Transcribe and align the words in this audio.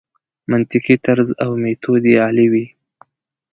منطقي 0.51 0.95
طرز 1.05 1.27
او 1.43 1.51
میتود 1.63 2.03
یې 2.11 2.17
عالي 2.23 2.47
وي. 2.51 2.65